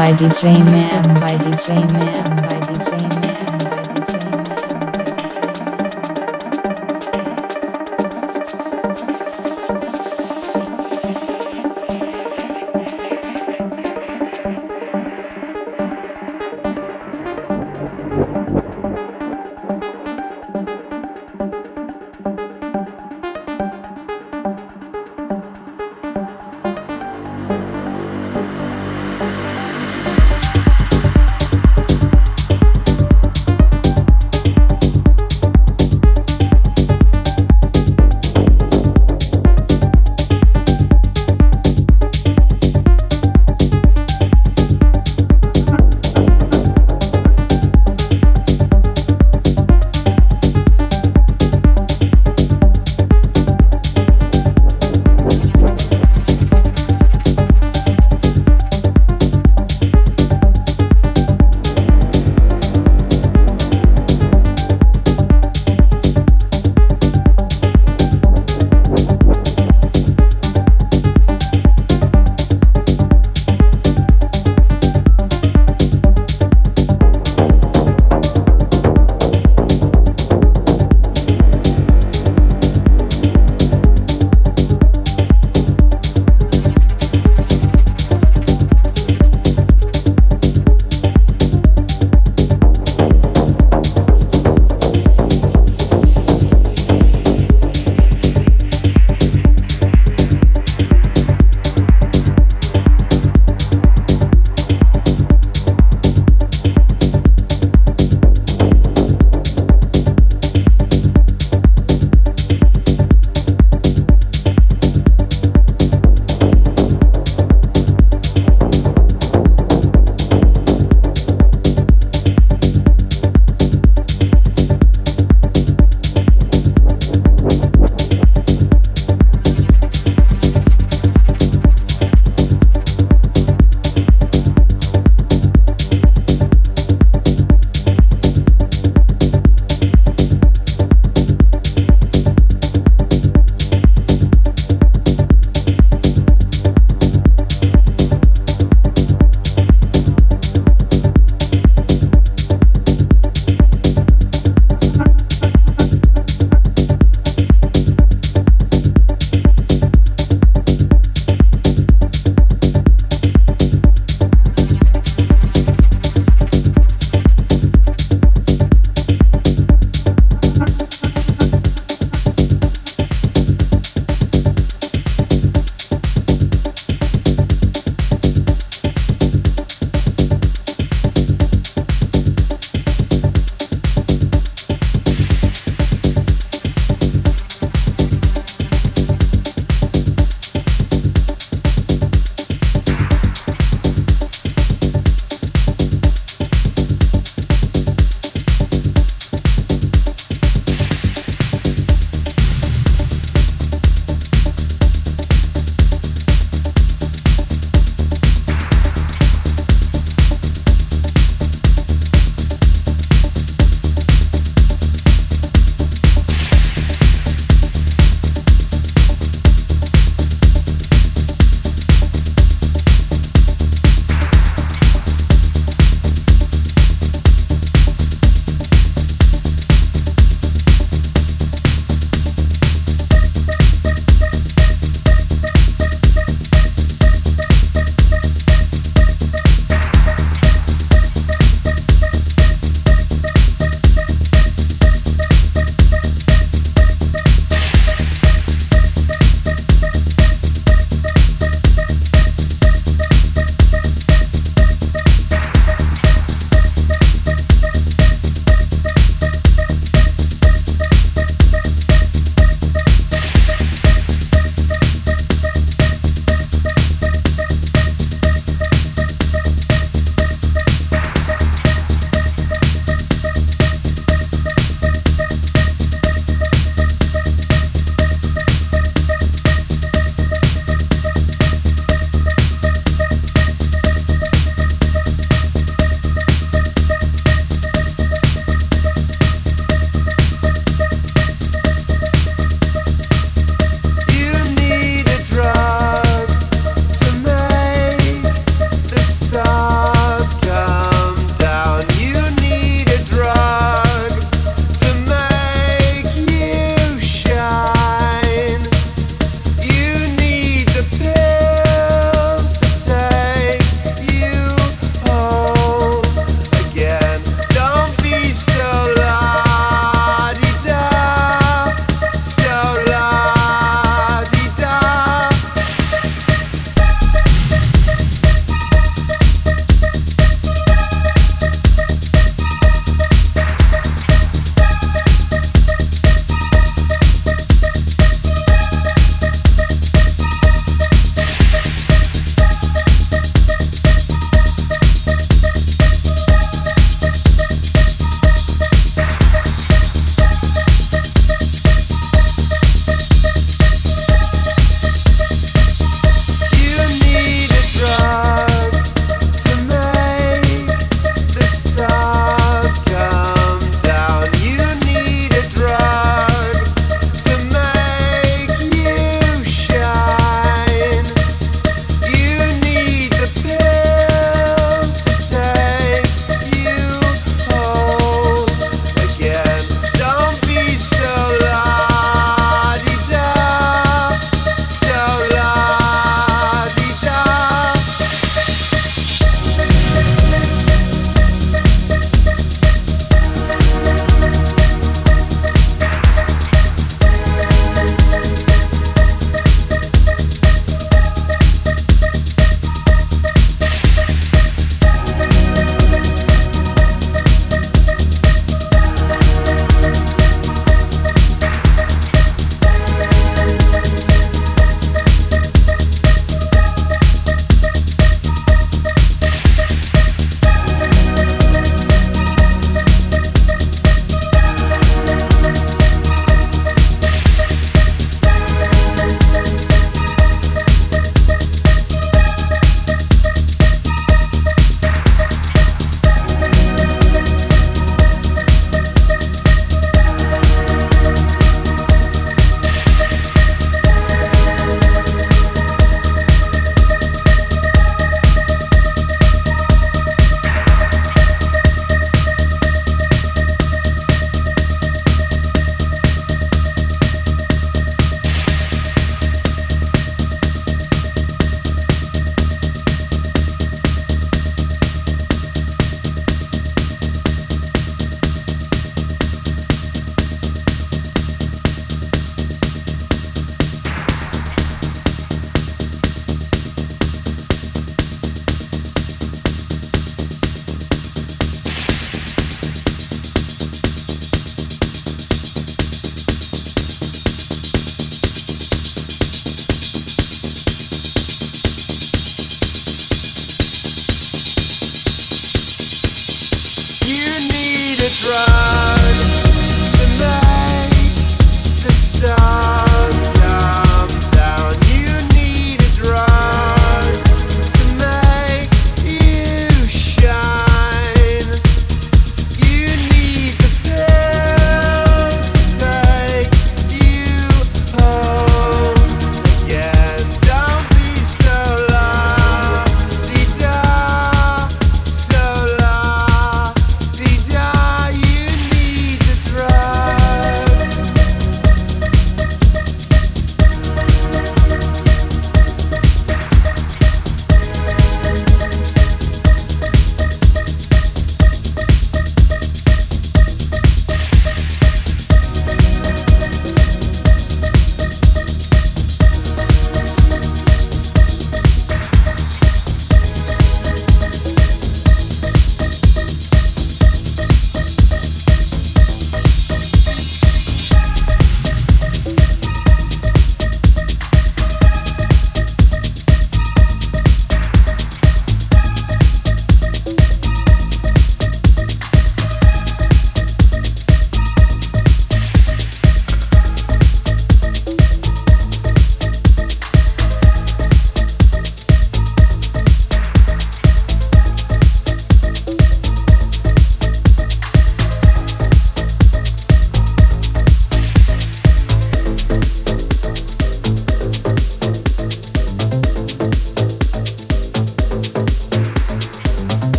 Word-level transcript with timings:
by 0.00 0.12
DJ 0.12 0.56
Man 0.70 1.02
by 1.20 1.36
DJ 1.36 1.92
Man 1.92 2.39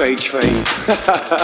Lee 0.00 0.14
Barry 0.14 1.37